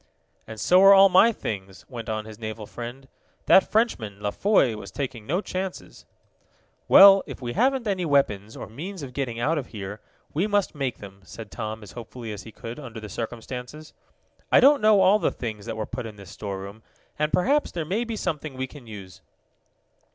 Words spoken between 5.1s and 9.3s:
no chances." "Well, if we haven't any weapons, or means of